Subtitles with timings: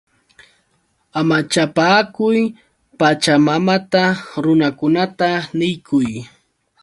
[1.19, 2.39] ¡Amachapaakuy
[2.99, 4.03] Pachamamata!
[4.43, 6.09] Runakunata niykuy.